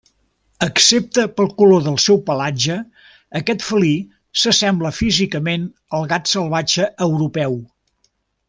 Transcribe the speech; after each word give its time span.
Excepte 0.67 1.25
pel 1.39 1.49
color 1.59 1.83
del 1.87 1.99
seu 2.05 2.17
pelatge, 2.29 2.77
aquest 3.41 3.67
felí 3.67 3.93
s'assembla 4.45 4.93
físicament 5.03 5.71
al 5.99 6.11
gat 6.15 6.35
salvatge 6.37 6.89
europeu. 7.11 7.59